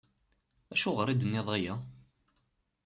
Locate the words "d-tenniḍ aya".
1.15-1.75